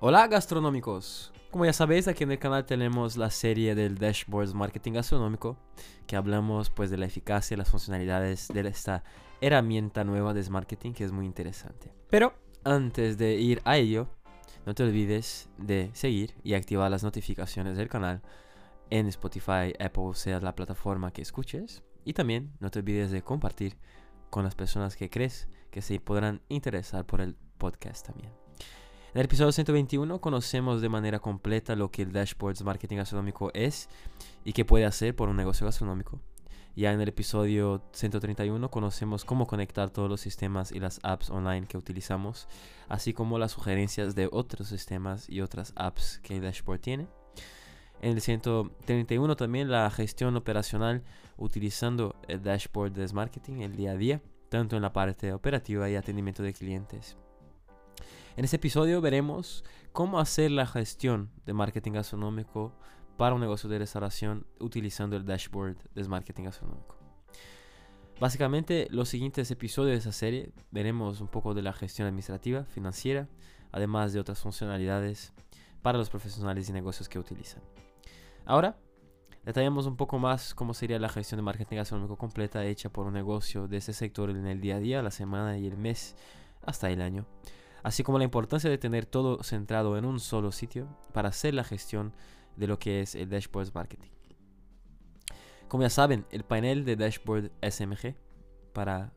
Hola 0.00 0.28
gastronómicos. 0.28 1.32
Como 1.50 1.64
ya 1.64 1.72
sabéis, 1.72 2.06
aquí 2.06 2.22
en 2.22 2.30
el 2.30 2.38
canal 2.38 2.64
tenemos 2.64 3.16
la 3.16 3.32
serie 3.32 3.74
del 3.74 3.98
Dashboards 3.98 4.54
Marketing 4.54 4.92
Gastronómico, 4.92 5.56
que 6.06 6.14
hablamos 6.14 6.70
pues 6.70 6.88
de 6.90 6.98
la 6.98 7.06
eficacia 7.06 7.56
y 7.56 7.58
las 7.58 7.68
funcionalidades 7.68 8.46
de 8.46 8.60
esta 8.68 9.02
herramienta 9.40 10.04
nueva 10.04 10.34
de 10.34 10.48
marketing 10.50 10.92
que 10.92 11.02
es 11.02 11.10
muy 11.10 11.26
interesante. 11.26 11.92
Pero 12.10 12.32
antes 12.62 13.18
de 13.18 13.34
ir 13.34 13.60
a 13.64 13.76
ello, 13.76 14.08
no 14.66 14.72
te 14.72 14.84
olvides 14.84 15.48
de 15.58 15.90
seguir 15.94 16.36
y 16.44 16.54
activar 16.54 16.92
las 16.92 17.02
notificaciones 17.02 17.76
del 17.76 17.88
canal 17.88 18.22
en 18.90 19.08
Spotify, 19.08 19.74
Apple, 19.80 20.14
sea 20.14 20.38
la 20.38 20.54
plataforma 20.54 21.12
que 21.12 21.22
escuches. 21.22 21.82
Y 22.04 22.12
también 22.12 22.52
no 22.60 22.70
te 22.70 22.78
olvides 22.78 23.10
de 23.10 23.22
compartir 23.22 23.76
con 24.30 24.44
las 24.44 24.54
personas 24.54 24.94
que 24.94 25.10
crees 25.10 25.48
que 25.72 25.82
se 25.82 25.98
podrán 25.98 26.40
interesar 26.48 27.04
por 27.04 27.20
el 27.20 27.34
podcast 27.58 28.06
también. 28.06 28.47
En 29.14 29.20
el 29.20 29.24
episodio 29.24 29.52
121 29.52 30.20
conocemos 30.20 30.82
de 30.82 30.90
manera 30.90 31.18
completa 31.18 31.74
lo 31.74 31.90
que 31.90 32.02
el 32.02 32.12
Dashboards 32.12 32.62
Marketing 32.62 32.98
Gastronómico 32.98 33.50
es 33.54 33.88
y 34.44 34.52
qué 34.52 34.66
puede 34.66 34.84
hacer 34.84 35.16
por 35.16 35.30
un 35.30 35.36
negocio 35.36 35.64
gastronómico. 35.64 36.20
Ya 36.76 36.92
en 36.92 37.00
el 37.00 37.08
episodio 37.08 37.82
131 37.92 38.70
conocemos 38.70 39.24
cómo 39.24 39.46
conectar 39.46 39.88
todos 39.88 40.10
los 40.10 40.20
sistemas 40.20 40.72
y 40.72 40.78
las 40.78 41.00
apps 41.02 41.30
online 41.30 41.66
que 41.66 41.78
utilizamos, 41.78 42.48
así 42.86 43.14
como 43.14 43.38
las 43.38 43.52
sugerencias 43.52 44.14
de 44.14 44.28
otros 44.30 44.68
sistemas 44.68 45.26
y 45.30 45.40
otras 45.40 45.72
apps 45.74 46.20
que 46.22 46.36
el 46.36 46.42
dashboard 46.42 46.80
tiene. 46.80 47.06
En 48.02 48.12
el 48.12 48.20
131 48.20 49.36
también 49.36 49.70
la 49.70 49.90
gestión 49.90 50.36
operacional 50.36 51.02
utilizando 51.38 52.14
el 52.28 52.42
dashboard 52.42 52.92
de 52.92 53.10
marketing 53.14 53.62
el 53.62 53.74
día 53.74 53.92
a 53.92 53.96
día, 53.96 54.20
tanto 54.50 54.76
en 54.76 54.82
la 54.82 54.92
parte 54.92 55.32
operativa 55.32 55.88
y 55.88 55.96
atendimiento 55.96 56.42
de 56.42 56.52
clientes. 56.52 57.16
En 58.36 58.44
este 58.44 58.56
episodio 58.56 59.00
veremos 59.00 59.64
cómo 59.92 60.20
hacer 60.20 60.52
la 60.52 60.66
gestión 60.66 61.30
de 61.44 61.52
marketing 61.52 61.92
gastronómico 61.92 62.72
para 63.16 63.34
un 63.34 63.40
negocio 63.40 63.68
de 63.68 63.80
restauración 63.80 64.46
utilizando 64.60 65.16
el 65.16 65.24
dashboard 65.24 65.76
de 65.94 66.04
marketing 66.04 66.44
gastronómico. 66.44 66.96
Básicamente, 68.20 68.86
los 68.90 69.08
siguientes 69.08 69.50
episodios 69.50 69.92
de 69.92 69.98
esa 69.98 70.12
serie 70.12 70.52
veremos 70.70 71.20
un 71.20 71.28
poco 71.28 71.52
de 71.54 71.62
la 71.62 71.72
gestión 71.72 72.06
administrativa, 72.06 72.64
financiera, 72.64 73.28
además 73.72 74.12
de 74.12 74.20
otras 74.20 74.40
funcionalidades 74.40 75.32
para 75.82 75.98
los 75.98 76.10
profesionales 76.10 76.68
y 76.68 76.72
negocios 76.72 77.08
que 77.08 77.18
utilizan. 77.18 77.62
Ahora, 78.44 78.76
detallamos 79.44 79.86
un 79.86 79.96
poco 79.96 80.18
más 80.18 80.54
cómo 80.54 80.74
sería 80.74 80.98
la 80.98 81.08
gestión 81.08 81.38
de 81.38 81.42
marketing 81.42 81.76
gastronómico 81.76 82.16
completa 82.16 82.64
hecha 82.64 82.88
por 82.88 83.06
un 83.06 83.14
negocio 83.14 83.68
de 83.68 83.78
ese 83.78 83.92
sector 83.92 84.30
en 84.30 84.46
el 84.46 84.60
día 84.60 84.76
a 84.76 84.80
día, 84.80 85.02
la 85.02 85.10
semana 85.10 85.58
y 85.58 85.66
el 85.66 85.76
mes, 85.76 86.16
hasta 86.64 86.90
el 86.90 87.00
año 87.02 87.26
así 87.82 88.02
como 88.02 88.18
la 88.18 88.24
importancia 88.24 88.70
de 88.70 88.78
tener 88.78 89.06
todo 89.06 89.42
centrado 89.42 89.96
en 89.96 90.04
un 90.04 90.20
solo 90.20 90.52
sitio 90.52 90.88
para 91.12 91.28
hacer 91.28 91.54
la 91.54 91.64
gestión 91.64 92.12
de 92.56 92.66
lo 92.66 92.78
que 92.78 93.00
es 93.00 93.14
el 93.14 93.28
Dashboard 93.30 93.72
Marketing. 93.74 94.10
Como 95.68 95.82
ya 95.82 95.90
saben, 95.90 96.26
el 96.30 96.44
panel 96.44 96.84
de 96.84 96.96
Dashboard 96.96 97.50
SMG, 97.62 98.14
para 98.72 99.12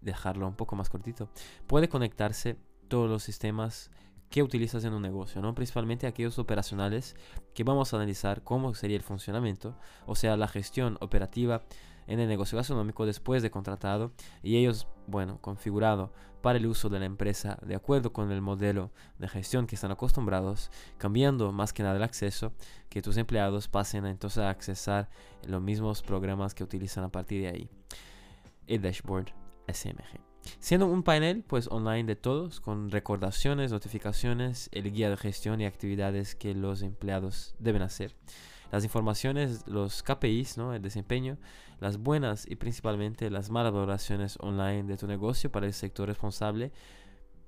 dejarlo 0.00 0.46
un 0.46 0.54
poco 0.54 0.76
más 0.76 0.88
cortito, 0.88 1.30
puede 1.66 1.88
conectarse 1.88 2.56
todos 2.88 3.10
los 3.10 3.22
sistemas 3.22 3.90
que 4.30 4.42
utilizas 4.42 4.84
en 4.84 4.92
un 4.92 5.02
negocio, 5.02 5.40
¿no? 5.40 5.54
principalmente 5.54 6.06
aquellos 6.06 6.38
operacionales 6.38 7.16
que 7.54 7.64
vamos 7.64 7.92
a 7.92 7.96
analizar 7.96 8.42
cómo 8.44 8.74
sería 8.74 8.96
el 8.96 9.02
funcionamiento, 9.02 9.78
o 10.06 10.14
sea, 10.14 10.36
la 10.36 10.48
gestión 10.48 10.98
operativa 11.00 11.62
en 12.08 12.18
el 12.20 12.28
negocio 12.28 12.56
gastronómico 12.56 13.06
después 13.06 13.42
de 13.42 13.50
contratado 13.50 14.12
y 14.42 14.56
ellos, 14.56 14.88
bueno, 15.06 15.40
configurado 15.40 16.12
para 16.40 16.58
el 16.58 16.66
uso 16.66 16.88
de 16.88 16.98
la 16.98 17.04
empresa 17.04 17.58
de 17.62 17.74
acuerdo 17.74 18.12
con 18.12 18.32
el 18.32 18.40
modelo 18.40 18.90
de 19.18 19.28
gestión 19.28 19.66
que 19.66 19.74
están 19.74 19.90
acostumbrados, 19.90 20.70
cambiando 20.96 21.52
más 21.52 21.72
que 21.72 21.82
nada 21.82 21.96
el 21.96 22.02
acceso, 22.02 22.52
que 22.88 23.02
tus 23.02 23.16
empleados 23.18 23.68
pasen 23.68 24.06
entonces 24.06 24.38
a 24.38 24.50
accesar 24.50 25.10
los 25.46 25.60
mismos 25.60 26.02
programas 26.02 26.54
que 26.54 26.64
utilizan 26.64 27.04
a 27.04 27.12
partir 27.12 27.42
de 27.42 27.48
ahí. 27.48 27.70
El 28.66 28.82
dashboard 28.82 29.32
SMG. 29.70 30.20
Siendo 30.60 30.86
un 30.86 31.02
panel 31.02 31.44
pues 31.46 31.68
online 31.68 32.04
de 32.04 32.16
todos 32.16 32.60
con 32.60 32.90
recordaciones, 32.90 33.70
notificaciones, 33.70 34.70
el 34.72 34.90
guía 34.92 35.10
de 35.10 35.16
gestión 35.18 35.60
y 35.60 35.66
actividades 35.66 36.34
que 36.34 36.54
los 36.54 36.80
empleados 36.82 37.54
deben 37.58 37.82
hacer 37.82 38.14
las 38.70 38.84
informaciones, 38.84 39.66
los 39.66 40.02
KPIs, 40.02 40.58
¿no? 40.58 40.74
el 40.74 40.82
desempeño, 40.82 41.38
las 41.80 41.98
buenas 41.98 42.46
y 42.48 42.56
principalmente 42.56 43.30
las 43.30 43.50
malas 43.50 43.72
valoraciones 43.72 44.36
online 44.40 44.84
de 44.84 44.96
tu 44.96 45.06
negocio 45.06 45.50
para 45.50 45.66
el 45.66 45.72
sector 45.72 46.08
responsable 46.08 46.72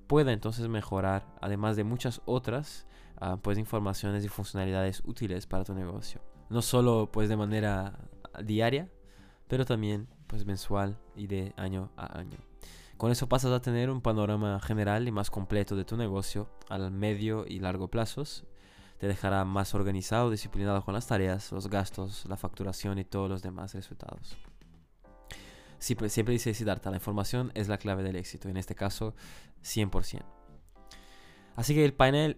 pueda 0.07 0.33
entonces 0.33 0.67
mejorar, 0.67 1.25
además 1.41 1.75
de 1.75 1.83
muchas 1.83 2.21
otras 2.25 2.85
ah, 3.17 3.37
pues 3.41 3.57
informaciones 3.57 4.25
y 4.25 4.27
funcionalidades 4.27 5.01
útiles 5.05 5.47
para 5.47 5.63
tu 5.63 5.73
negocio. 5.73 6.21
No 6.49 6.61
solo 6.61 7.09
pues 7.11 7.29
de 7.29 7.37
manera 7.37 7.97
diaria, 8.43 8.89
pero 9.47 9.65
también 9.65 10.07
pues 10.27 10.45
mensual 10.45 10.97
y 11.15 11.27
de 11.27 11.53
año 11.55 11.91
a 11.95 12.17
año. 12.17 12.37
Con 12.97 13.11
eso 13.11 13.27
pasas 13.27 13.51
a 13.51 13.61
tener 13.61 13.89
un 13.89 14.01
panorama 14.01 14.59
general 14.59 15.07
y 15.07 15.11
más 15.11 15.31
completo 15.31 15.75
de 15.75 15.85
tu 15.85 15.97
negocio 15.97 16.49
al 16.69 16.91
medio 16.91 17.45
y 17.47 17.59
largo 17.59 17.87
plazos 17.87 18.45
te 19.01 19.07
dejará 19.07 19.43
más 19.45 19.73
organizado, 19.73 20.29
disciplinado 20.29 20.85
con 20.85 20.93
las 20.93 21.07
tareas, 21.07 21.51
los 21.51 21.71
gastos, 21.71 22.23
la 22.29 22.37
facturación 22.37 22.99
y 22.99 23.03
todos 23.03 23.27
los 23.27 23.41
demás 23.41 23.73
resultados. 23.73 24.37
Siempre, 25.79 26.07
siempre 26.09 26.33
dice 26.33 26.53
Siddhartha, 26.53 26.91
la 26.91 26.97
información 26.97 27.51
es 27.55 27.67
la 27.67 27.79
clave 27.79 28.03
del 28.03 28.15
éxito, 28.15 28.47
en 28.47 28.57
este 28.57 28.75
caso 28.75 29.15
100%. 29.63 30.21
Así 31.55 31.73
que 31.73 31.83
el 31.83 31.95
panel 31.95 32.37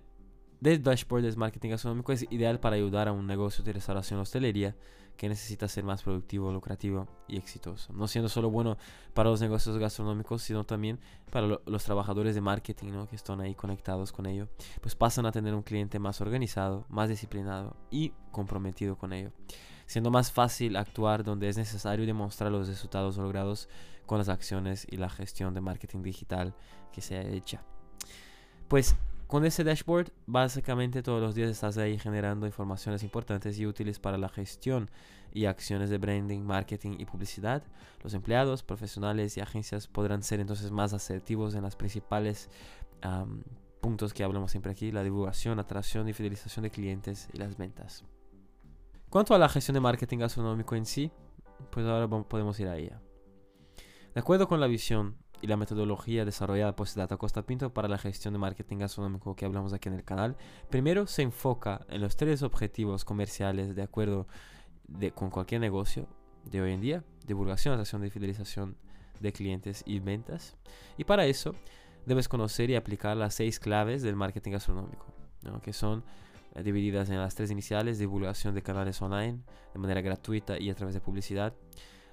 de 0.63 0.79
dashboard 0.79 1.23
de 1.23 1.35
marketing 1.35 1.71
gastronómico 1.71 2.13
es 2.13 2.25
ideal 2.31 2.57
para 2.57 2.77
ayudar 2.77 3.09
a 3.09 3.11
un 3.11 3.27
negocio 3.27 3.65
de 3.65 3.73
restauración 3.73 4.21
hostelería 4.21 4.73
que 5.17 5.27
necesita 5.27 5.67
ser 5.67 5.83
más 5.83 6.03
productivo, 6.03 6.53
lucrativo 6.53 7.05
y 7.27 7.35
exitoso. 7.35 7.91
No 7.91 8.07
siendo 8.07 8.29
solo 8.29 8.49
bueno 8.49 8.77
para 9.13 9.29
los 9.29 9.41
negocios 9.41 9.77
gastronómicos, 9.77 10.41
sino 10.41 10.63
también 10.63 10.99
para 11.31 11.59
los 11.65 11.83
trabajadores 11.83 12.33
de 12.33 12.39
marketing 12.39 13.05
que 13.09 13.15
están 13.17 13.41
ahí 13.41 13.55
conectados 13.55 14.13
con 14.13 14.25
ello, 14.25 14.47
pues 14.79 14.95
pasan 14.95 15.25
a 15.25 15.33
tener 15.33 15.53
un 15.53 15.63
cliente 15.63 15.99
más 15.99 16.21
organizado, 16.21 16.85
más 16.87 17.09
disciplinado 17.09 17.75
y 17.91 18.13
comprometido 18.31 18.97
con 18.97 19.11
ello, 19.11 19.33
siendo 19.85 20.11
más 20.11 20.31
fácil 20.31 20.77
actuar 20.77 21.25
donde 21.25 21.49
es 21.49 21.57
necesario 21.57 22.05
demostrar 22.05 22.53
los 22.53 22.69
resultados 22.69 23.17
logrados 23.17 23.67
con 24.05 24.17
las 24.17 24.29
acciones 24.29 24.87
y 24.89 24.95
la 24.95 25.09
gestión 25.09 25.53
de 25.53 25.59
marketing 25.59 26.03
digital 26.03 26.55
que 26.93 27.01
se 27.01 27.17
ha 27.17 27.21
hecha. 27.21 27.61
Pues 28.69 28.95
con 29.33 29.45
ese 29.45 29.63
dashboard, 29.63 30.11
básicamente 30.27 31.01
todos 31.01 31.19
los 31.19 31.33
días 31.33 31.49
estás 31.49 31.79
ahí 31.79 31.97
generando 31.97 32.45
informaciones 32.45 33.01
importantes 33.01 33.57
y 33.57 33.65
útiles 33.65 33.97
para 33.97 34.15
la 34.15 34.29
gestión 34.29 34.91
y 35.31 35.45
acciones 35.45 35.89
de 35.89 35.97
branding, 35.97 36.41
marketing 36.41 36.97
y 36.99 37.05
publicidad. 37.05 37.63
Los 38.03 38.13
empleados, 38.13 38.61
profesionales 38.61 39.35
y 39.35 39.41
agencias 39.41 39.87
podrán 39.87 40.21
ser 40.21 40.39
entonces 40.39 40.69
más 40.69 40.93
asertivos 40.93 41.55
en 41.55 41.63
los 41.63 41.75
principales 41.75 42.51
puntos 43.81 44.13
que 44.13 44.23
hablamos 44.23 44.51
siempre 44.51 44.71
aquí, 44.71 44.91
la 44.91 45.01
divulgación, 45.01 45.57
atracción 45.57 46.07
y 46.07 46.13
fidelización 46.13 46.61
de 46.61 46.69
clientes 46.69 47.27
y 47.33 47.39
las 47.39 47.57
ventas. 47.57 48.05
Cuanto 49.09 49.33
a 49.33 49.39
la 49.39 49.49
gestión 49.49 49.73
de 49.73 49.81
marketing 49.81 50.19
gastronómico 50.19 50.75
en 50.75 50.85
sí, 50.85 51.11
pues 51.71 51.87
ahora 51.87 52.07
podemos 52.07 52.59
ir 52.59 52.67
a 52.67 52.77
ella. 52.77 53.01
De 54.13 54.19
acuerdo 54.19 54.47
con 54.47 54.59
la 54.59 54.67
visión 54.67 55.17
y 55.43 55.47
la 55.47 55.57
metodología 55.57 56.23
desarrollada 56.23 56.73
por 56.73 56.87
Data 56.93 57.17
Costa 57.17 57.45
Pinto 57.45 57.73
para 57.73 57.89
la 57.89 57.97
gestión 57.97 58.33
de 58.33 58.39
marketing 58.39 58.77
gastronómico 58.77 59.35
que 59.35 59.43
hablamos 59.43 59.73
aquí 59.73 59.89
en 59.89 59.95
el 59.95 60.05
canal, 60.05 60.37
primero 60.69 61.05
se 61.05 61.21
enfoca 61.21 61.85
en 61.89 61.99
los 61.99 62.15
tres 62.15 62.43
objetivos 62.43 63.03
comerciales 63.03 63.75
de 63.75 63.81
acuerdo 63.81 64.25
con 65.15 65.29
cualquier 65.29 65.59
negocio 65.59 66.07
de 66.45 66.61
hoy 66.61 66.71
en 66.71 66.79
día, 66.79 67.03
divulgación, 67.27 67.73
atracción 67.73 68.01
de 68.01 68.09
fidelización 68.09 68.77
de 69.19 69.33
clientes 69.33 69.83
y 69.85 69.99
ventas. 69.99 70.55
Y 70.97 71.03
para 71.03 71.25
eso 71.25 71.55
debes 72.05 72.29
conocer 72.29 72.69
y 72.69 72.75
aplicar 72.75 73.17
las 73.17 73.35
seis 73.35 73.59
claves 73.59 74.01
del 74.01 74.15
marketing 74.15 74.51
gastronómico, 74.51 75.07
que 75.61 75.73
son 75.73 76.05
eh, 76.55 76.63
divididas 76.63 77.09
en 77.09 77.17
las 77.17 77.35
tres 77.35 77.51
iniciales, 77.51 77.99
divulgación 77.99 78.55
de 78.55 78.61
canales 78.61 79.01
online 79.01 79.39
de 79.73 79.79
manera 79.79 79.99
gratuita 79.99 80.57
y 80.57 80.69
a 80.69 80.75
través 80.75 80.95
de 80.95 81.01
publicidad, 81.01 81.53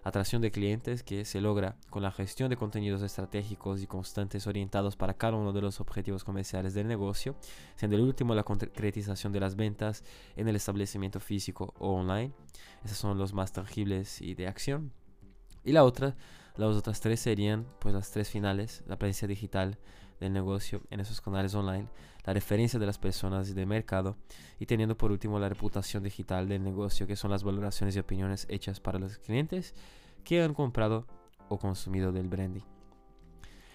atracción 0.03 0.43
de 0.43 0.51
clientes 0.51 1.03
que 1.03 1.25
se 1.25 1.41
logra 1.41 1.77
con 1.91 2.03
la 2.03 2.11
gestión 2.11 2.51
de 2.51 2.57
contenidos 2.57 3.03
estratégicos 3.03 3.83
y 3.83 3.87
constantes 3.87 4.47
orientados 4.47 4.97
para 4.97 5.15
cada 5.15 5.37
uno 5.37 5.53
de 5.53 5.61
los 5.61 5.81
objetivos 5.81 6.25
comerciales 6.25 6.75
del 6.75 6.89
negocio, 6.89 7.37
siendo 7.77 7.97
el 7.97 8.03
último 8.03 8.35
la 8.35 8.45
concretización 8.45 9.33
de 9.33 9.41
las 9.41 9.57
ventas 9.57 10.05
en 10.37 10.49
el 10.49 10.57
establecimiento 10.57 11.21
físico 11.21 11.75
o 11.79 11.95
online. 11.95 12.33
Esos 12.85 12.99
son 12.99 13.19
los 13.19 13.35
más 13.35 13.53
tangibles 13.53 14.21
y 14.21 14.35
de 14.35 14.47
acción. 14.47 14.93
Y 15.65 15.73
la 15.73 15.85
otra, 15.85 16.17
las 16.57 16.77
otras 16.77 17.01
tres 17.01 17.21
serían 17.21 17.67
pues 17.79 17.95
las 17.95 18.11
tres 18.11 18.31
finales, 18.31 18.83
la 18.87 18.99
presencia 18.99 19.29
digital 19.29 19.79
del 20.21 20.33
negocio 20.33 20.83
en 20.91 21.01
esos 21.01 21.21
canales 21.21 21.55
online, 21.55 21.89
la 22.25 22.35
referencia 22.35 22.79
de 22.79 22.87
las 22.87 22.99
personas 22.99 23.49
y 23.49 23.55
del 23.55 23.67
mercado 23.67 24.17
y 24.59 24.67
teniendo 24.67 24.97
por 24.97 25.11
último 25.11 25.39
la 25.39 25.49
reputación 25.49 26.03
digital 26.03 26.49
del 26.49 26.63
negocio, 26.63 27.07
que 27.07 27.17
son 27.17 27.31
las 27.31 27.43
valoraciones 27.43 27.97
y 27.97 27.99
opiniones 27.99 28.47
hechas 28.49 28.79
para 28.81 28.99
los 28.99 29.19
clientes 29.19 29.75
que 30.23 30.43
han 30.43 30.55
comprado 30.55 31.07
o 31.49 31.59
consumido 31.59 32.13
del 32.13 32.29
branding. 32.29 32.63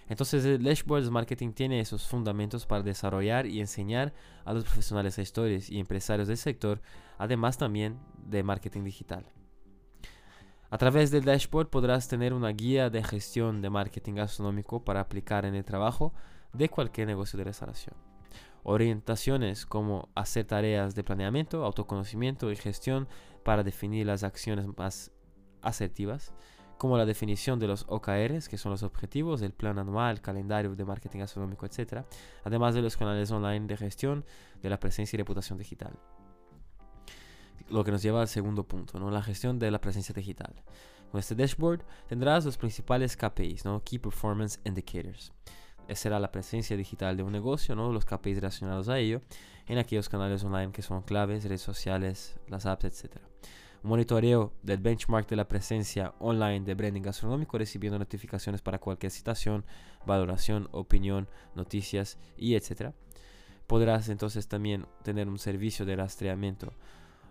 Entonces 0.08 0.46
el 0.46 0.64
Dashboards 0.64 1.10
Marketing 1.10 1.52
tiene 1.52 1.80
esos 1.80 2.08
fundamentos 2.08 2.68
para 2.68 2.84
desarrollar 2.84 3.48
y 3.48 3.60
enseñar 3.60 4.14
a 4.46 4.54
los 4.54 4.64
profesionales 4.64 5.16
gestores 5.16 5.70
y 5.72 5.80
empresarios 5.80 6.28
del 6.28 6.38
sector, 6.38 6.80
además 7.18 7.58
también 7.58 8.00
de 8.24 8.44
marketing 8.44 8.84
digital. 8.84 9.26
A 10.70 10.78
través 10.78 11.12
del 11.12 11.24
dashboard 11.24 11.70
podrás 11.70 12.08
tener 12.08 12.34
una 12.34 12.50
guía 12.50 12.90
de 12.90 13.04
gestión 13.04 13.62
de 13.62 13.70
marketing 13.70 14.16
gastronómico 14.16 14.84
para 14.84 15.00
aplicar 15.00 15.46
en 15.46 15.56
el 15.56 15.64
trabajo 15.64 16.14
de 16.58 16.70
cualquier 16.70 17.08
negocio 17.08 17.38
de 17.38 17.46
restauración. 17.46 17.96
Orientaciones 18.64 19.66
como 19.66 20.10
hacer 20.16 20.46
tareas 20.46 20.96
de 20.96 21.04
planeamiento, 21.04 21.64
autoconocimiento 21.64 22.52
y 22.52 22.56
gestión 22.56 23.08
para 23.44 23.64
definir 23.64 24.08
las 24.08 24.24
acciones 24.24 24.66
más 24.78 25.12
asertivas, 25.62 26.34
como 26.78 26.98
la 26.98 27.06
definición 27.06 27.60
de 27.60 27.68
los 27.68 27.86
OKRs, 27.88 28.50
que 28.50 28.58
son 28.58 28.72
los 28.72 28.84
objetivos, 28.84 29.42
el 29.42 29.54
plan 29.54 29.80
anual, 29.80 30.22
calendario 30.22 30.76
de 30.76 30.84
marketing 30.84 31.20
gastronómico, 31.20 31.66
etc., 31.66 32.04
además 32.44 32.74
de 32.74 32.82
los 32.82 32.98
canales 32.98 33.32
online 33.32 33.68
de 33.68 33.78
gestión 33.78 34.26
de 34.62 34.70
la 34.70 34.80
presencia 34.80 35.16
y 35.16 35.20
reputación 35.20 35.58
digital 35.58 35.98
lo 37.70 37.84
que 37.84 37.92
nos 37.92 38.02
lleva 38.02 38.22
al 38.22 38.28
segundo 38.28 38.68
punto, 38.68 39.00
¿no? 39.00 39.10
la 39.10 39.22
gestión 39.22 39.60
de 39.60 39.72
la 39.72 39.82
presencia 39.82 40.14
digital. 40.14 40.54
Con 41.12 41.20
este 41.20 41.36
dashboard 41.36 41.84
tendrás 42.08 42.46
los 42.46 42.58
principales 42.58 43.16
KPIs, 43.16 43.66
¿no? 43.66 43.84
Key 43.84 44.00
Performance 44.00 44.60
Indicators. 44.66 45.32
Será 45.94 46.20
la 46.20 46.32
presencia 46.32 46.76
digital 46.78 47.18
de 47.18 47.24
un 47.24 47.32
negocio, 47.32 47.76
¿no? 47.76 47.92
los 47.92 48.06
KPIs 48.06 48.38
relacionados 48.38 48.90
a 48.90 49.00
ello, 49.00 49.22
en 49.68 49.78
aquellos 49.78 50.10
canales 50.10 50.44
online 50.44 50.72
que 50.72 50.82
son 50.82 51.02
claves, 51.02 51.44
redes 51.44 51.62
sociales, 51.62 52.38
las 52.48 52.66
apps, 52.66 52.86
etc. 52.86 53.18
Un 53.84 53.90
monitoreo 53.90 54.54
del 54.64 54.80
benchmark 54.80 55.28
de 55.28 55.36
la 55.36 55.48
presencia 55.48 56.14
online 56.20 56.66
de 56.66 56.74
branding 56.74 57.02
gastronómico, 57.02 57.58
recibiendo 57.58 58.00
notificaciones 58.00 58.62
para 58.62 58.80
cualquier 58.80 59.12
citación, 59.12 59.66
valoración, 60.06 60.70
opinión, 60.72 61.28
noticias 61.54 62.18
y 62.38 62.56
etc. 62.56 62.94
Podrás 63.68 64.10
entonces 64.10 64.48
también 64.48 64.86
tener 65.04 65.28
un 65.28 65.38
servicio 65.38 65.86
de 65.86 65.96
rastreamiento 65.96 66.74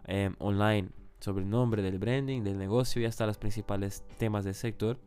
Em, 0.07 0.35
online 0.39 0.91
sobre 1.21 1.45
el 1.45 1.51
nombre 1.51 1.83
del 1.83 1.99
branding, 1.99 2.43
del 2.43 2.59
negocio 2.59 3.01
y 3.01 3.07
hasta 3.07 3.27
los 3.27 3.39
principales 3.39 4.05
temas 4.19 4.45
del 4.45 4.55
sector. 4.55 4.99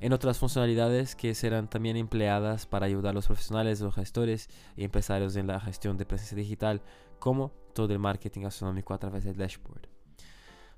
En 0.00 0.12
otras 0.12 0.38
funcionalidades 0.38 1.16
que 1.16 1.34
serán 1.34 1.68
también 1.68 1.96
empleadas 1.96 2.66
para 2.66 2.86
ayudar 2.86 3.10
a 3.10 3.14
los 3.14 3.26
profesionales, 3.26 3.80
los 3.80 3.94
gestores 3.96 4.48
y 4.76 4.84
empresarios 4.84 5.34
en 5.34 5.48
la 5.48 5.58
gestión 5.58 5.98
de 5.98 6.06
presencia 6.06 6.36
digital, 6.36 6.82
como 7.18 7.52
todo 7.74 7.92
el 7.92 7.98
marketing 7.98 8.42
gastronómico 8.42 8.94
a 8.94 8.98
través 8.98 9.24
del 9.24 9.36
dashboard. 9.36 9.88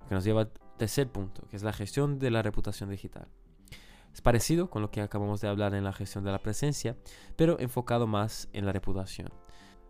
que 0.09 0.15
nos 0.15 0.25
lleva 0.25 0.43
al 0.43 0.51
tercer 0.79 1.09
punto, 1.09 1.47
que 1.49 1.57
es 1.57 1.63
la 1.63 1.75
gestión 1.75 2.19
de 2.19 2.31
la 2.31 2.43
reputación 2.43 2.89
digital. 2.89 3.29
Es 4.13 4.23
parecido 4.23 4.71
con 4.71 4.81
lo 4.83 4.91
que 4.91 5.03
acabamos 5.03 5.41
de 5.41 5.49
hablar 5.49 5.75
en 5.75 5.85
la 5.85 5.93
gestión 5.93 6.25
de 6.25 6.33
la 6.33 6.39
presencia, 6.39 6.97
pero 7.37 7.61
enfocado 7.61 8.07
más 8.07 8.49
en 8.55 8.65
la 8.65 8.73
reputación. 8.73 9.29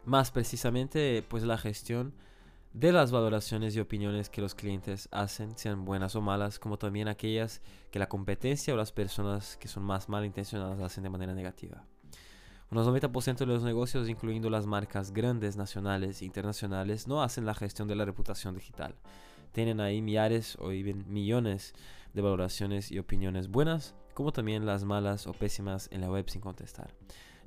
Más 0.04 0.30
precisamente, 0.30 1.24
pues 1.28 1.44
la 1.44 1.56
gestión 1.56 2.14
de 2.72 2.92
las 2.92 3.10
valoraciones 3.10 3.74
y 3.74 3.80
opiniones 3.80 4.30
que 4.30 4.40
los 4.40 4.54
clientes 4.54 5.08
hacen, 5.10 5.56
sean 5.56 5.84
buenas 5.84 6.14
o 6.14 6.20
malas, 6.20 6.58
como 6.58 6.78
también 6.78 7.08
aquellas 7.08 7.60
que 7.90 7.98
la 7.98 8.08
competencia 8.08 8.72
o 8.72 8.76
las 8.76 8.92
personas 8.92 9.56
que 9.56 9.68
son 9.68 9.82
más 9.82 10.08
malintencionadas 10.08 10.80
hacen 10.80 11.02
de 11.02 11.10
manera 11.10 11.34
negativa. 11.34 11.84
Unos 12.70 12.86
90% 12.86 13.38
de 13.38 13.46
los 13.46 13.64
negocios, 13.64 14.08
incluyendo 14.08 14.48
las 14.48 14.66
marcas 14.66 15.12
grandes, 15.12 15.56
nacionales 15.56 16.22
e 16.22 16.24
internacionales, 16.24 17.08
no 17.08 17.22
hacen 17.22 17.44
la 17.44 17.54
gestión 17.54 17.88
de 17.88 17.96
la 17.96 18.04
reputación 18.04 18.54
digital. 18.54 18.94
Tienen 19.50 19.80
ahí 19.80 20.00
millares 20.00 20.56
o 20.60 20.68
millones 20.68 21.74
de 22.14 22.22
valoraciones 22.22 22.92
y 22.92 23.00
opiniones 23.00 23.48
buenas, 23.48 23.96
como 24.14 24.32
también 24.32 24.66
las 24.66 24.84
malas 24.84 25.26
o 25.26 25.32
pésimas 25.32 25.88
en 25.90 26.02
la 26.02 26.10
web 26.10 26.30
sin 26.30 26.40
contestar, 26.40 26.94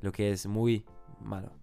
lo 0.02 0.12
que 0.12 0.32
es 0.32 0.46
muy 0.46 0.84
malo. 1.22 1.63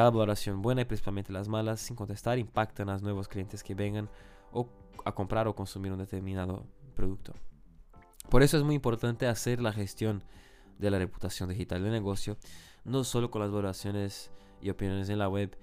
Cada 0.00 0.08
valoración 0.08 0.62
buena 0.62 0.80
y 0.80 0.84
principalmente 0.86 1.30
las 1.30 1.46
malas 1.46 1.78
sin 1.78 1.94
contestar 1.94 2.38
impactan 2.38 2.88
a 2.88 2.94
los 2.94 3.02
nuevos 3.02 3.28
clientes 3.28 3.62
que 3.62 3.74
vengan 3.74 4.08
o 4.50 4.66
a 5.04 5.12
comprar 5.12 5.46
o 5.46 5.54
consumir 5.54 5.92
un 5.92 5.98
determinado 5.98 6.64
producto. 6.96 7.34
Por 8.30 8.42
eso 8.42 8.56
es 8.56 8.62
muy 8.62 8.76
importante 8.76 9.26
hacer 9.26 9.60
la 9.60 9.74
gestión 9.74 10.24
de 10.78 10.90
la 10.90 10.98
reputación 10.98 11.50
digital 11.50 11.82
del 11.82 11.92
negocio, 11.92 12.38
no 12.82 13.04
solo 13.04 13.30
con 13.30 13.42
las 13.42 13.50
valoraciones 13.50 14.30
y 14.62 14.70
opiniones 14.70 15.10
en 15.10 15.18
la 15.18 15.28
web, 15.28 15.54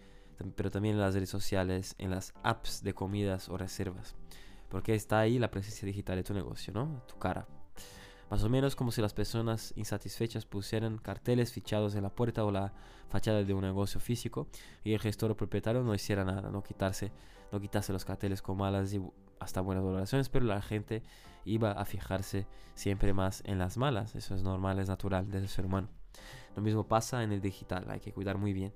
pero 0.55 0.69
también 0.69 0.93
en 0.93 1.01
las 1.01 1.15
redes 1.15 1.31
sociales, 1.31 1.95
en 1.97 2.11
las 2.11 2.31
apps 2.43 2.83
de 2.83 2.93
comidas 2.93 3.49
o 3.49 3.57
reservas. 3.57 4.15
Porque 4.69 4.93
está 4.93 5.17
ahí 5.17 5.39
la 5.39 5.49
presencia 5.49 5.87
digital 5.87 6.15
de 6.15 6.23
tu 6.23 6.35
negocio, 6.35 6.71
¿no? 6.73 7.01
Tu 7.07 7.17
cara. 7.17 7.47
Más 8.29 8.43
o 8.43 8.49
menos 8.49 8.75
como 8.75 8.91
si 8.91 9.01
las 9.01 9.13
personas 9.13 9.73
insatisfechas 9.77 10.45
pusieran 10.45 10.97
carteles 10.97 11.53
fichados 11.53 11.95
en 11.95 12.03
la 12.03 12.09
puerta 12.09 12.43
o 12.43 12.51
la 12.51 12.73
fachada 13.09 13.43
de 13.43 13.53
un 13.53 13.61
negocio 13.61 14.01
físico 14.01 14.47
y 14.83 14.93
el 14.93 14.99
gestor 14.99 15.31
o 15.31 15.37
propietario 15.37 15.81
no 15.81 15.95
hiciera 15.95 16.25
nada, 16.25 16.49
no 16.49 16.61
quitarse, 16.61 17.11
no 17.51 17.61
quitase 17.61 17.93
los 17.93 18.03
carteles 18.03 18.41
con 18.41 18.57
malas 18.57 18.93
y 18.93 19.01
hasta 19.39 19.61
buenas 19.61 19.83
valoraciones, 19.83 20.27
pero 20.27 20.45
la 20.45 20.61
gente 20.61 21.03
iba 21.45 21.71
a 21.71 21.85
fijarse 21.85 22.47
siempre 22.73 23.13
más 23.13 23.41
en 23.45 23.59
las 23.59 23.77
malas. 23.77 24.15
Eso 24.15 24.35
es 24.35 24.43
normal, 24.43 24.79
es 24.79 24.89
natural 24.89 25.31
del 25.31 25.47
ser 25.47 25.65
humano. 25.65 25.87
Lo 26.55 26.61
mismo 26.61 26.87
pasa 26.87 27.23
en 27.23 27.31
el 27.31 27.41
digital, 27.41 27.85
hay 27.89 27.99
que 27.99 28.11
cuidar 28.11 28.37
muy 28.37 28.51
bien. 28.51 28.73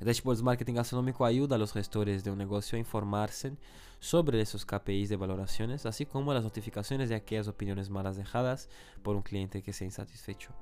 Dashboards 0.00 0.42
Marketing 0.42 0.74
Gastronómico 0.74 1.24
ayuda 1.24 1.56
a 1.56 1.58
los 1.58 1.72
gestores 1.72 2.22
de 2.22 2.30
un 2.30 2.38
negocio 2.38 2.76
a 2.76 2.78
informarse 2.78 3.56
sobre 3.98 4.40
esos 4.40 4.64
KPIs 4.64 5.08
de 5.08 5.16
valoraciones, 5.16 5.86
así 5.86 6.06
como 6.06 6.32
las 6.32 6.44
notificaciones 6.44 7.08
de 7.08 7.16
aquellas 7.16 7.48
opiniones 7.48 7.90
malas 7.90 8.16
dejadas 8.16 8.68
por 9.02 9.16
un 9.16 9.22
cliente 9.22 9.62
que 9.62 9.72
sea 9.72 9.86
insatisfecho. 9.86 10.52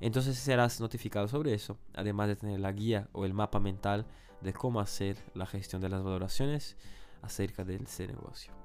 Entonces 0.00 0.36
serás 0.36 0.80
notificado 0.80 1.28
sobre 1.28 1.54
eso, 1.54 1.78
además 1.94 2.28
de 2.28 2.36
tener 2.36 2.60
la 2.60 2.72
guía 2.72 3.08
o 3.12 3.24
el 3.24 3.32
mapa 3.32 3.60
mental 3.60 4.06
de 4.40 4.52
cómo 4.52 4.80
hacer 4.80 5.16
la 5.34 5.46
gestión 5.46 5.80
de 5.80 5.88
las 5.88 6.02
valoraciones 6.02 6.76
acerca 7.22 7.64
de 7.64 7.76
ese 7.76 8.06
negocio. 8.06 8.55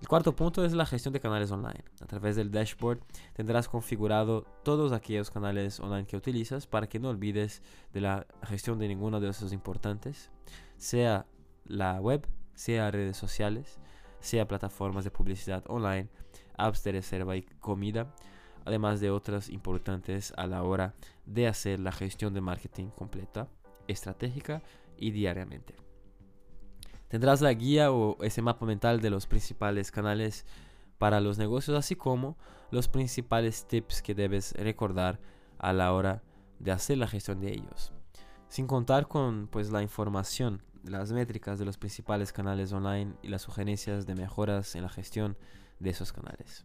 El 0.00 0.06
cuarto 0.06 0.34
punto 0.34 0.64
es 0.64 0.72
la 0.72 0.86
gestión 0.86 1.12
de 1.12 1.20
canales 1.20 1.50
online. 1.50 1.84
A 2.00 2.06
través 2.06 2.36
del 2.36 2.52
dashboard 2.52 3.00
tendrás 3.34 3.68
configurado 3.68 4.46
todos 4.62 4.92
aquellos 4.92 5.30
canales 5.30 5.80
online 5.80 6.06
que 6.06 6.16
utilizas 6.16 6.66
para 6.68 6.88
que 6.88 7.00
no 7.00 7.08
olvides 7.08 7.62
de 7.92 8.00
la 8.00 8.26
gestión 8.44 8.78
de 8.78 8.86
ninguno 8.86 9.20
de 9.20 9.28
esos 9.28 9.52
importantes, 9.52 10.30
sea 10.76 11.26
la 11.64 12.00
web, 12.00 12.26
sea 12.54 12.92
redes 12.92 13.16
sociales, 13.16 13.80
sea 14.20 14.46
plataformas 14.46 15.04
de 15.04 15.10
publicidad 15.10 15.64
online, 15.66 16.08
apps 16.56 16.84
de 16.84 16.92
reserva 16.92 17.36
y 17.36 17.42
comida, 17.42 18.14
además 18.64 19.00
de 19.00 19.10
otras 19.10 19.48
importantes 19.48 20.32
a 20.36 20.46
la 20.46 20.62
hora 20.62 20.94
de 21.26 21.48
hacer 21.48 21.80
la 21.80 21.92
gestión 21.92 22.34
de 22.34 22.40
marketing 22.40 22.90
completa, 22.90 23.48
estratégica 23.88 24.62
y 24.96 25.10
diariamente. 25.10 25.87
Tendrás 27.08 27.40
la 27.40 27.52
guía 27.54 27.90
o 27.90 28.22
ese 28.22 28.42
mapa 28.42 28.66
mental 28.66 29.00
de 29.00 29.10
los 29.10 29.26
principales 29.26 29.90
canales 29.90 30.44
para 30.98 31.20
los 31.20 31.38
negocios, 31.38 31.76
así 31.76 31.96
como 31.96 32.36
los 32.70 32.88
principales 32.88 33.66
tips 33.66 34.02
que 34.02 34.14
debes 34.14 34.52
recordar 34.52 35.18
a 35.58 35.72
la 35.72 35.92
hora 35.94 36.22
de 36.58 36.70
hacer 36.70 36.98
la 36.98 37.08
gestión 37.08 37.40
de 37.40 37.52
ellos. 37.52 37.92
Sin 38.48 38.66
contar 38.66 39.08
con 39.08 39.48
pues 39.48 39.70
la 39.70 39.82
información 39.82 40.62
las 40.84 41.12
métricas 41.12 41.58
de 41.58 41.64
los 41.64 41.78
principales 41.78 42.32
canales 42.32 42.72
online 42.72 43.14
y 43.22 43.28
las 43.28 43.42
sugerencias 43.42 44.06
de 44.06 44.14
mejoras 44.14 44.74
en 44.74 44.82
la 44.82 44.88
gestión 44.88 45.36
de 45.80 45.90
esos 45.90 46.12
canales. 46.12 46.64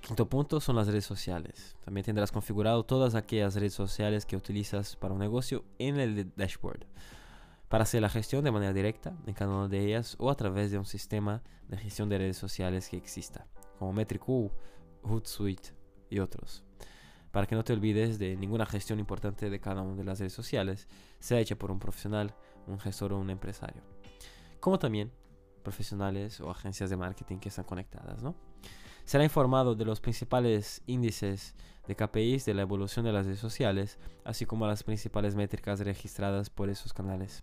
Quinto 0.00 0.28
punto 0.28 0.60
son 0.60 0.76
las 0.76 0.88
redes 0.88 1.04
sociales. 1.04 1.76
También 1.84 2.04
tendrás 2.04 2.32
configurado 2.32 2.84
todas 2.84 3.14
aquellas 3.14 3.54
redes 3.54 3.74
sociales 3.74 4.26
que 4.26 4.36
utilizas 4.36 4.96
para 4.96 5.14
un 5.14 5.20
negocio 5.20 5.64
en 5.78 6.00
el 6.00 6.32
dashboard 6.34 6.86
para 7.72 7.84
hacer 7.84 8.02
la 8.02 8.10
gestión 8.10 8.44
de 8.44 8.50
manera 8.50 8.74
directa 8.74 9.16
en 9.26 9.32
cada 9.32 9.50
una 9.50 9.66
de 9.66 9.82
ellas 9.82 10.14
o 10.18 10.28
a 10.28 10.34
través 10.34 10.70
de 10.70 10.76
un 10.76 10.84
sistema 10.84 11.42
de 11.68 11.78
gestión 11.78 12.10
de 12.10 12.18
redes 12.18 12.36
sociales 12.36 12.86
que 12.86 12.98
exista, 12.98 13.46
como 13.78 13.94
Metricool, 13.94 14.50
Hootsuite 15.04 15.70
y 16.10 16.18
otros 16.18 16.64
para 17.30 17.46
que 17.46 17.54
no 17.54 17.64
te 17.64 17.72
olvides 17.72 18.18
de 18.18 18.36
ninguna 18.36 18.66
gestión 18.66 18.98
importante 18.98 19.48
de 19.48 19.58
cada 19.58 19.80
una 19.80 19.96
de 19.96 20.04
las 20.04 20.18
redes 20.18 20.34
sociales, 20.34 20.86
sea 21.18 21.40
hecha 21.40 21.56
por 21.56 21.70
un 21.70 21.78
profesional, 21.78 22.34
un 22.66 22.78
gestor 22.78 23.14
o 23.14 23.18
un 23.18 23.30
empresario. 23.30 23.82
Como 24.60 24.78
también 24.78 25.10
profesionales 25.62 26.42
o 26.42 26.50
agencias 26.50 26.90
de 26.90 26.98
marketing 26.98 27.38
que 27.38 27.48
están 27.48 27.64
conectadas, 27.64 28.22
¿no? 28.22 28.34
Será 29.06 29.24
informado 29.24 29.74
de 29.74 29.86
los 29.86 29.98
principales 29.98 30.82
índices 30.86 31.54
de 31.86 31.96
KPIs 31.96 32.44
de 32.44 32.52
la 32.52 32.62
evolución 32.62 33.06
de 33.06 33.12
las 33.12 33.24
redes 33.24 33.40
sociales, 33.40 33.98
así 34.24 34.44
como 34.44 34.66
las 34.66 34.82
principales 34.82 35.34
métricas 35.34 35.80
registradas 35.80 36.50
por 36.50 36.68
esos 36.68 36.92
canales. 36.92 37.42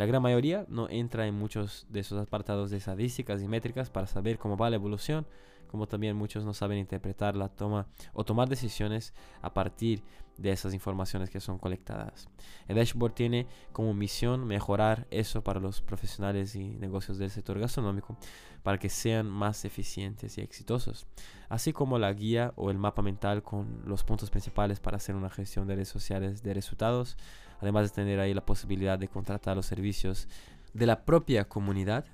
La 0.00 0.06
gran 0.06 0.22
mayoría 0.22 0.64
no 0.70 0.88
entra 0.88 1.26
en 1.26 1.34
muchos 1.34 1.86
de 1.90 2.00
esos 2.00 2.18
apartados 2.18 2.70
de 2.70 2.78
estadísticas 2.78 3.42
y 3.42 3.48
métricas 3.48 3.90
para 3.90 4.06
saber 4.06 4.38
cómo 4.38 4.56
va 4.56 4.70
la 4.70 4.76
evolución 4.76 5.26
como 5.70 5.86
también 5.86 6.16
muchos 6.16 6.44
no 6.44 6.52
saben 6.52 6.78
interpretar 6.78 7.36
la 7.36 7.48
toma 7.48 7.86
o 8.12 8.24
tomar 8.24 8.48
decisiones 8.48 9.14
a 9.40 9.54
partir 9.54 10.02
de 10.36 10.50
esas 10.50 10.74
informaciones 10.74 11.30
que 11.30 11.38
son 11.38 11.58
colectadas. 11.58 12.28
El 12.66 12.74
dashboard 12.76 13.12
tiene 13.12 13.46
como 13.72 13.94
misión 13.94 14.46
mejorar 14.46 15.06
eso 15.10 15.44
para 15.44 15.60
los 15.60 15.80
profesionales 15.80 16.56
y 16.56 16.70
negocios 16.70 17.18
del 17.18 17.30
sector 17.30 17.58
gastronómico 17.60 18.16
para 18.64 18.78
que 18.78 18.88
sean 18.88 19.30
más 19.30 19.64
eficientes 19.64 20.38
y 20.38 20.40
exitosos, 20.40 21.06
así 21.48 21.72
como 21.72 21.98
la 21.98 22.12
guía 22.12 22.52
o 22.56 22.70
el 22.70 22.78
mapa 22.78 23.02
mental 23.02 23.44
con 23.44 23.82
los 23.84 24.02
puntos 24.02 24.30
principales 24.30 24.80
para 24.80 24.96
hacer 24.96 25.14
una 25.14 25.30
gestión 25.30 25.68
de 25.68 25.76
redes 25.76 25.88
sociales 25.88 26.42
de 26.42 26.52
resultados, 26.52 27.16
además 27.60 27.88
de 27.88 27.94
tener 27.94 28.20
ahí 28.20 28.34
la 28.34 28.44
posibilidad 28.44 28.98
de 28.98 29.08
contratar 29.08 29.56
los 29.56 29.66
servicios 29.66 30.28
de 30.72 30.86
la 30.86 31.04
propia 31.04 31.48
comunidad 31.48 32.04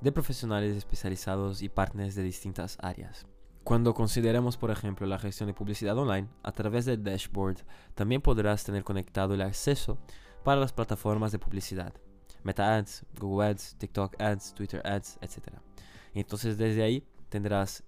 de 0.00 0.12
profesionales 0.12 0.76
especializados 0.76 1.62
y 1.62 1.68
partners 1.68 2.14
de 2.14 2.22
distintas 2.22 2.76
áreas. 2.80 3.26
Cuando 3.64 3.94
consideremos, 3.94 4.58
por 4.58 4.70
ejemplo, 4.70 5.06
la 5.06 5.18
gestión 5.18 5.46
de 5.46 5.54
publicidad 5.54 5.96
online, 5.96 6.28
a 6.42 6.52
través 6.52 6.84
del 6.84 7.02
dashboard 7.02 7.64
también 7.94 8.20
podrás 8.20 8.62
tener 8.62 8.84
conectado 8.84 9.32
el 9.32 9.40
acceso 9.40 9.98
para 10.42 10.60
las 10.60 10.74
plataformas 10.74 11.32
de 11.32 11.38
publicidad, 11.38 11.94
Meta 12.42 12.76
Ads, 12.76 13.06
Google 13.18 13.48
Ads, 13.48 13.76
TikTok 13.78 14.20
Ads, 14.20 14.52
Twitter 14.54 14.82
Ads, 14.84 15.18
etc. 15.22 15.54
Entonces 16.12 16.58
desde 16.58 16.82
ahí 16.82 17.06
tendrás 17.30 17.82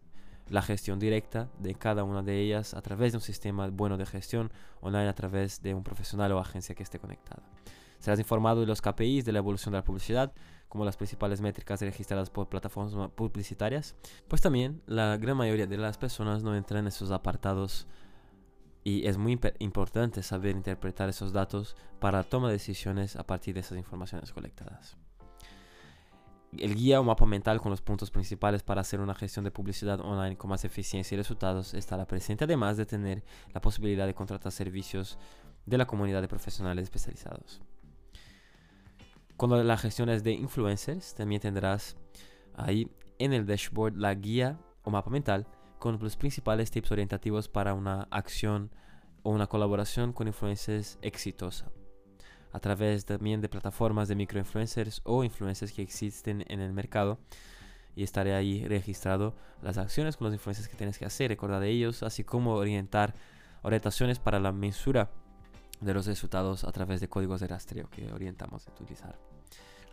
la 0.48 0.62
gestión 0.62 0.98
directa 0.98 1.48
de 1.58 1.74
cada 1.74 2.04
una 2.04 2.22
de 2.22 2.40
ellas 2.40 2.74
a 2.74 2.82
través 2.82 3.12
de 3.12 3.18
un 3.18 3.22
sistema 3.22 3.68
bueno 3.68 3.96
de 3.96 4.06
gestión 4.06 4.52
online 4.80 5.08
a 5.08 5.14
través 5.14 5.62
de 5.62 5.74
un 5.74 5.82
profesional 5.82 6.32
o 6.32 6.38
agencia 6.38 6.74
que 6.74 6.82
esté 6.82 6.98
conectada. 6.98 7.42
Serás 7.98 8.18
informado 8.18 8.60
de 8.60 8.66
los 8.66 8.82
KPIs 8.82 9.24
de 9.24 9.32
la 9.32 9.38
evolución 9.38 9.72
de 9.72 9.78
la 9.78 9.84
publicidad, 9.84 10.32
como 10.68 10.84
las 10.84 10.96
principales 10.96 11.40
métricas 11.40 11.80
registradas 11.80 12.30
por 12.30 12.48
plataformas 12.48 13.10
publicitarias, 13.12 13.94
pues 14.28 14.42
también 14.42 14.82
la 14.86 15.16
gran 15.16 15.36
mayoría 15.36 15.66
de 15.66 15.78
las 15.78 15.96
personas 15.96 16.42
no 16.42 16.54
entran 16.54 16.80
en 16.80 16.88
esos 16.88 17.10
apartados 17.10 17.86
y 18.84 19.06
es 19.06 19.18
muy 19.18 19.38
importante 19.58 20.22
saber 20.22 20.54
interpretar 20.54 21.08
esos 21.08 21.32
datos 21.32 21.76
para 21.98 22.22
tomar 22.22 22.52
decisiones 22.52 23.16
a 23.16 23.26
partir 23.26 23.54
de 23.54 23.60
esas 23.60 23.78
informaciones 23.78 24.32
colectadas. 24.32 24.96
El 26.56 26.74
guía 26.74 27.00
o 27.00 27.04
mapa 27.04 27.26
mental 27.26 27.60
con 27.60 27.70
los 27.70 27.82
puntos 27.82 28.10
principales 28.10 28.62
para 28.62 28.80
hacer 28.80 29.00
una 29.00 29.14
gestión 29.14 29.44
de 29.44 29.50
publicidad 29.50 30.00
online 30.00 30.36
con 30.36 30.50
más 30.50 30.64
eficiencia 30.64 31.14
y 31.14 31.18
resultados 31.18 31.74
estará 31.74 32.06
presente, 32.06 32.44
además 32.44 32.76
de 32.76 32.86
tener 32.86 33.24
la 33.52 33.60
posibilidad 33.60 34.06
de 34.06 34.14
contratar 34.14 34.52
servicios 34.52 35.18
de 35.66 35.78
la 35.78 35.86
comunidad 35.86 36.22
de 36.22 36.28
profesionales 36.28 36.84
especializados. 36.84 37.60
Cuando 39.36 39.62
la 39.62 39.76
gestión 39.76 40.08
es 40.08 40.24
de 40.24 40.32
influencers, 40.32 41.14
también 41.14 41.42
tendrás 41.42 41.96
ahí 42.54 42.90
en 43.18 43.32
el 43.32 43.44
dashboard 43.44 43.96
la 43.96 44.14
guía 44.14 44.58
o 44.82 44.90
mapa 44.90 45.10
mental 45.10 45.46
con 45.78 45.98
los 45.98 46.16
principales 46.16 46.70
tips 46.70 46.90
orientativos 46.92 47.48
para 47.48 47.74
una 47.74 48.08
acción 48.10 48.70
o 49.22 49.30
una 49.30 49.46
colaboración 49.46 50.12
con 50.12 50.26
influencers 50.26 50.98
exitosa. 51.02 51.70
A 52.56 52.60
través 52.60 53.04
también 53.04 53.42
de 53.42 53.50
plataformas 53.50 54.08
de 54.08 54.14
microinfluencers 54.14 55.02
o 55.04 55.22
influencers 55.22 55.72
que 55.72 55.82
existen 55.82 56.42
en 56.48 56.60
el 56.60 56.72
mercado. 56.72 57.18
Y 57.94 58.02
estaré 58.02 58.34
ahí 58.34 58.66
registrado 58.66 59.34
las 59.60 59.76
acciones 59.76 60.16
con 60.16 60.24
los 60.24 60.34
influencers 60.34 60.66
que 60.66 60.74
tienes 60.74 60.96
que 60.96 61.04
hacer, 61.04 61.28
recordar 61.28 61.60
de 61.60 61.68
ellos, 61.68 62.02
así 62.02 62.24
como 62.24 62.54
orientar 62.54 63.12
orientaciones 63.60 64.18
para 64.20 64.40
la 64.40 64.52
mensura 64.52 65.10
de 65.82 65.92
los 65.92 66.06
resultados 66.06 66.64
a 66.64 66.72
través 66.72 66.98
de 67.02 67.10
códigos 67.10 67.42
de 67.42 67.48
rastreo 67.48 67.90
que 67.90 68.10
orientamos 68.10 68.66
a 68.66 68.70
utilizar. 68.70 69.18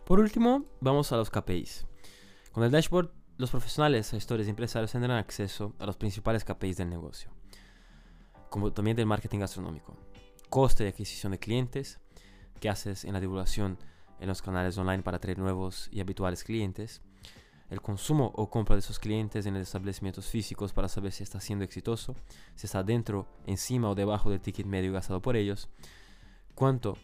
Por 0.06 0.18
último, 0.18 0.64
vamos 0.80 1.12
a 1.12 1.18
los 1.18 1.28
KPIs. 1.28 1.86
Con 2.50 2.64
el 2.64 2.70
dashboard, 2.70 3.10
los 3.36 3.50
profesionales, 3.50 4.10
gestores 4.10 4.46
y 4.46 4.50
empresarios 4.50 4.92
tendrán 4.92 5.18
acceso 5.18 5.74
a 5.78 5.84
los 5.84 5.98
principales 5.98 6.46
KPIs 6.46 6.78
del 6.78 6.88
negocio, 6.88 7.30
como 8.48 8.72
también 8.72 8.96
del 8.96 9.04
marketing 9.04 9.40
gastronómico. 9.40 9.98
Coste 10.48 10.84
de 10.84 10.90
adquisición 10.90 11.32
de 11.32 11.38
clientes, 11.38 12.00
qué 12.60 12.68
haces 12.68 13.04
en 13.04 13.12
la 13.12 13.20
divulgación 13.20 13.78
en 14.20 14.28
los 14.28 14.42
canales 14.42 14.78
online 14.78 15.02
para 15.02 15.18
atraer 15.18 15.38
nuevos 15.38 15.88
y 15.92 16.00
habituales 16.00 16.44
clientes, 16.44 17.02
el 17.70 17.80
consumo 17.80 18.32
o 18.34 18.50
compra 18.50 18.76
de 18.76 18.80
esos 18.80 18.98
clientes 18.98 19.46
en 19.46 19.54
los 19.54 19.62
establecimientos 19.62 20.26
físicos 20.26 20.72
para 20.72 20.88
saber 20.88 21.12
si 21.12 21.22
está 21.22 21.40
siendo 21.40 21.64
exitoso, 21.64 22.14
si 22.54 22.66
está 22.66 22.82
dentro, 22.82 23.26
encima 23.46 23.90
o 23.90 23.94
debajo 23.94 24.30
del 24.30 24.40
ticket 24.40 24.66
medio 24.66 24.92
gastado 24.92 25.20
por 25.20 25.36
ellos, 25.36 25.68
cuánto 26.54 26.96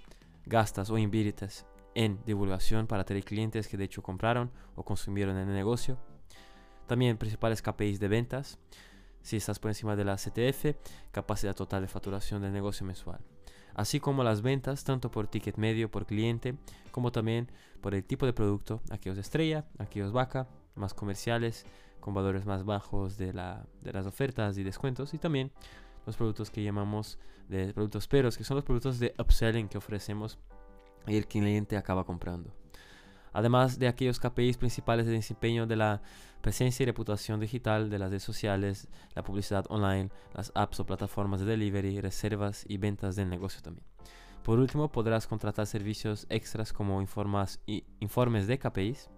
gastas 0.47 0.91
o 0.91 0.99
inviertes 0.99 1.67
en 1.95 2.23
divulgación 2.25 2.87
para 2.87 3.05
tener 3.05 3.25
clientes 3.25 3.69
que 3.69 3.77
de 3.77 3.85
hecho 3.85 4.03
compraron 4.03 4.51
o 4.77 4.85
consumieron 4.85 5.37
en 5.37 5.49
el 5.49 5.55
negocio. 5.55 5.99
También 6.87 7.19
principales 7.19 7.63
KPIs 7.63 8.01
de 8.01 8.09
ventas, 8.09 8.59
si 9.23 9.37
estás 9.37 9.59
por 9.59 9.71
encima 9.71 9.97
de 9.97 10.05
la 10.05 10.17
CTF, 10.17 10.77
capacidad 11.11 11.55
total 11.55 11.83
de 11.83 11.89
facturación 11.89 12.43
del 12.43 12.53
negocio 12.53 12.87
mensual. 12.87 13.21
Así 13.75 14.01
como 14.01 14.25
las 14.25 14.43
ventas, 14.43 14.85
tanto 14.85 15.11
por 15.11 15.29
ticket 15.29 15.57
medio 15.57 15.91
por 15.91 16.07
cliente, 16.07 16.57
como 16.91 17.13
también 17.13 17.49
por 17.81 17.95
el 17.95 18.05
tipo 18.05 18.27
de 18.27 18.33
producto, 18.33 18.81
aquellos 18.91 19.19
estrella, 19.19 19.65
aquellos 19.79 20.13
vaca, 20.13 20.49
más 20.75 20.95
comerciales, 20.95 21.65
con 22.01 22.15
valores 22.15 22.47
más 22.47 22.65
bajos 22.65 23.17
de, 23.17 23.33
la, 23.33 23.67
de 23.83 23.93
las 23.93 24.07
ofertas 24.07 24.57
y 24.59 24.63
descuentos, 24.63 25.15
y 25.15 25.19
también 25.19 25.53
los 26.07 26.17
productos 26.17 26.51
que 26.51 26.63
llamamos 26.63 27.19
de 27.49 27.73
productos 27.75 28.09
peros, 28.09 28.39
que 28.39 28.45
son 28.45 28.57
los 28.57 28.65
productos 28.65 28.99
de 28.99 29.15
upselling 29.19 29.69
que 29.69 29.79
ofrecemos 29.79 30.39
y 31.07 31.17
el 31.17 31.27
cliente 31.27 31.77
acaba 31.77 32.05
comprando. 32.05 32.51
Además 33.33 33.79
de 33.79 33.89
aquellos 33.89 34.19
KPIs 34.19 34.57
principales 34.57 35.07
de 35.07 35.13
desempeño 35.13 35.67
de 35.67 35.77
la 35.77 36.03
presencia 36.41 36.83
y 36.83 36.87
reputación 36.87 37.39
digital 37.39 37.91
de 37.91 37.99
las 37.99 38.11
redes 38.11 38.23
sociales, 38.23 38.89
la 39.15 39.23
publicidad 39.23 39.67
online, 39.69 40.11
las 40.35 40.53
apps 40.55 40.81
o 40.81 40.87
plataformas 40.87 41.41
de 41.41 41.47
delivery, 41.47 42.01
reservas 42.01 42.65
y 42.67 42.79
ventas 42.79 43.17
del 43.17 43.29
negocio 43.29 43.63
también. 43.63 43.87
Por 44.43 44.59
último, 44.59 44.91
podrás 44.91 45.27
contratar 45.27 45.67
servicios 45.67 46.27
extras 46.31 46.73
como 46.73 47.01
informes 47.03 47.59
de 48.47 48.59
KPIs 48.59 49.11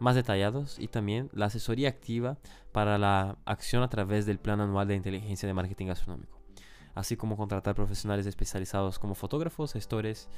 más 0.00 0.14
detallados 0.14 0.78
y 0.78 0.88
también 0.88 1.30
la 1.32 1.46
asesoría 1.46 1.88
activa 1.88 2.38
para 2.72 2.98
la 2.98 3.38
acción 3.44 3.82
a 3.82 3.88
través 3.88 4.26
del 4.26 4.38
plan 4.38 4.60
anual 4.60 4.88
de 4.88 4.96
inteligencia 4.96 5.46
de 5.46 5.54
marketing 5.54 5.86
gastronómico, 5.86 6.40
así 6.94 7.16
como 7.16 7.36
contratar 7.36 7.74
profesionales 7.74 8.26
especializados 8.26 8.98
como 8.98 9.14
fotógrafos, 9.14 9.72
gestores, 9.72 10.28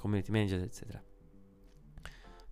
community 0.00 0.30
managers, 0.30 0.62
etc. 0.62 1.00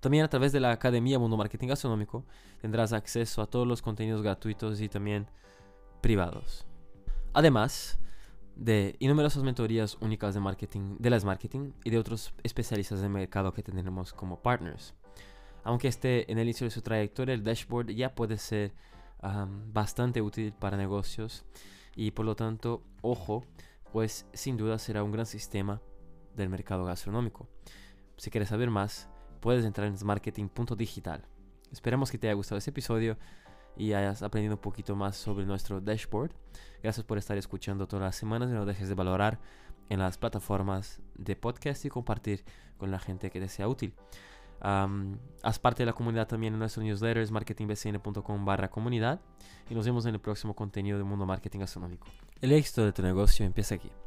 También 0.01 0.25
a 0.25 0.29
través 0.29 0.53
de 0.53 0.61
la 0.61 0.73
Academia 0.73 1.19
Mundo 1.19 1.37
Marketing 1.37 1.69
Gastronómico 1.69 2.25
tendrás 2.61 2.93
acceso 2.93 3.43
a 3.43 3.47
todos 3.47 3.67
los 3.67 3.83
contenidos 3.83 4.23
gratuitos 4.23 4.81
y 4.81 4.89
también 4.89 5.27
privados. 6.01 6.67
Además 7.35 7.99
de 8.57 8.97
numerosas 9.01 9.43
mentorías 9.43 9.99
únicas 10.01 10.35
de 10.35 10.41
marketing, 10.41 10.97
de 10.99 11.11
las 11.11 11.25
marketing 11.25 11.73
y 11.85 11.91
de 11.91 11.99
otros 11.99 12.33
especialistas 12.43 13.01
del 13.03 13.11
mercado 13.11 13.53
que 13.53 13.63
tendremos 13.63 14.15
como 14.15 14.41
partners. 14.41 14.95
Aunque 15.65 15.89
esté 15.89 16.31
en 16.33 16.39
el 16.39 16.45
inicio 16.45 16.65
de 16.67 16.71
su 16.71 16.81
trayectoria, 16.81 17.35
el 17.35 17.45
dashboard 17.45 17.91
ya 17.91 18.15
puede 18.15 18.39
ser 18.39 18.73
bastante 19.73 20.23
útil 20.23 20.55
para 20.55 20.79
negocios 20.79 21.45
y 21.95 22.13
por 22.13 22.25
lo 22.25 22.37
tanto, 22.37 22.83
ojo, 23.03 23.45
pues 23.93 24.27
sin 24.33 24.57
duda 24.57 24.79
será 24.79 25.03
un 25.03 25.13
gran 25.13 25.27
sistema 25.27 25.83
del 26.35 26.49
mercado 26.49 26.87
gastronómico. 26.87 27.47
Si 28.17 28.31
quieres 28.31 28.49
saber 28.49 28.71
más, 28.71 29.10
puedes 29.41 29.65
entrar 29.65 29.87
en 29.87 29.97
marketing.digital. 30.05 31.25
Esperamos 31.73 32.11
que 32.11 32.19
te 32.19 32.27
haya 32.29 32.35
gustado 32.35 32.59
este 32.59 32.71
episodio 32.71 33.17
y 33.77 33.93
hayas 33.93 34.23
aprendido 34.23 34.55
un 34.55 34.61
poquito 34.61 34.97
más 34.97 35.17
sobre 35.17 35.47
nuestro 35.47 35.81
dashboard. 35.81 36.33
Gracias 36.83 37.05
por 37.05 37.19
estar 37.19 37.37
escuchando 37.39 37.87
todas 37.87 38.05
las 38.05 38.17
semanas 38.17 38.51
y 38.51 38.53
no 38.53 38.67
dejes 38.67 38.89
de 38.89 38.95
valorar 38.95 39.39
en 39.89 39.99
las 39.99 40.19
plataformas 40.19 41.01
de 41.17 41.37
podcast 41.37 41.85
y 41.85 41.89
compartir 41.89 42.45
con 42.79 42.91
la 42.91 42.99
gente 42.99 43.31
que 43.31 43.41
te 43.41 43.49
sea 43.49 43.69
útil. 43.69 43.95
haz 44.61 45.59
parte 45.59 45.83
de 45.83 45.87
la 45.87 45.93
comunidad 45.93 46.29
también 46.29 46.53
en 46.53 46.59
nuestro 46.59 46.83
newsletter 46.83 47.31
marketingbcn.com 47.31 48.45
barra 48.45 48.69
comunidad 48.69 49.21
y 49.69 49.75
nos 49.75 49.87
vemos 49.87 50.05
en 50.07 50.15
el 50.15 50.21
próximo 50.21 50.55
contenido 50.55 50.99
de 50.99 51.05
Mundo 51.05 51.27
Marketing 51.27 51.61
Gastronómico. 51.61 52.07
El 52.41 52.53
éxito 52.53 52.85
de 52.85 52.93
tu 52.93 53.03
negocio 53.03 53.47
empieza 53.47 53.75
aquí. 53.75 53.91